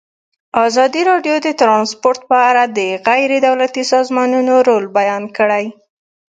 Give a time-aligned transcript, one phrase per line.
[0.65, 5.65] ازادي راډیو د ترانسپورټ په اړه د غیر دولتي سازمانونو رول بیان کړی.